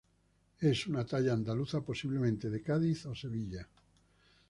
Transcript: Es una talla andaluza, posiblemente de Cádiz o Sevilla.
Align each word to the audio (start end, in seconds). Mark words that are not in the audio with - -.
Es 0.59 0.87
una 0.87 1.05
talla 1.05 1.33
andaluza, 1.33 1.81
posiblemente 1.81 2.49
de 2.49 2.63
Cádiz 2.63 3.05
o 3.05 3.13
Sevilla. 3.13 3.67